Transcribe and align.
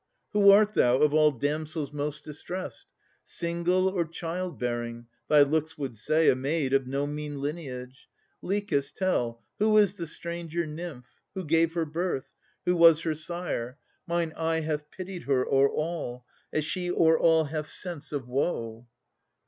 Who 0.33 0.49
art 0.49 0.73
thou, 0.73 0.95
of 0.97 1.13
all 1.13 1.29
damsels 1.31 1.93
most 1.93 2.23
distressed? 2.23 2.87
Single 3.23 3.87
or 3.87 4.03
child 4.03 4.57
bearing? 4.57 5.05
Thy 5.29 5.43
looks 5.43 5.77
would 5.77 5.95
say, 5.95 6.27
A 6.27 6.35
maid, 6.35 6.73
of 6.73 6.87
no 6.87 7.05
mean 7.05 7.39
lineage. 7.39 8.09
Lichas, 8.41 8.91
tell, 8.91 9.43
Who 9.59 9.77
is 9.77 9.97
the 9.97 10.07
stranger 10.07 10.65
nymph? 10.65 11.21
Who 11.35 11.45
gave 11.45 11.75
her 11.75 11.85
birth? 11.85 12.31
Who 12.65 12.75
was 12.75 13.01
her 13.01 13.13
sire? 13.13 13.77
Mine 14.07 14.33
eye 14.35 14.61
hath 14.61 14.89
pitied 14.89 15.25
her 15.25 15.45
O'er 15.45 15.69
all, 15.69 16.25
as 16.51 16.65
she 16.65 16.89
o'er 16.91 17.19
all 17.19 17.43
hath 17.43 17.67
sense 17.69 18.11
of 18.11 18.27
woe. 18.27 18.87